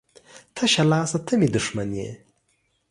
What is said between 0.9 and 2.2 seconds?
لاسه ته مې دښمن یې